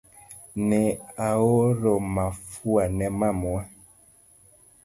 Ne 0.69 0.79
aoro 1.27 1.93
mafua 2.15 2.83
ne 2.97 3.05
mamau 3.19 3.59